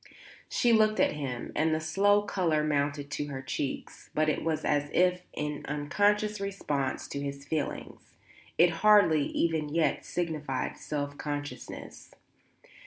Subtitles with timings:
[0.49, 4.65] She looked at him and the slow colour mounted to her cheeks; but it was
[4.65, 7.99] as if in unconscious response to his feeling;
[8.57, 12.15] it hardly, even yet, signified self consciousness.